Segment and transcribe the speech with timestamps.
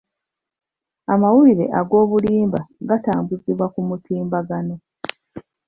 [1.13, 2.59] Amawulire ag'obulimba
[2.89, 4.75] gatambuzibwa ku mutimbagano.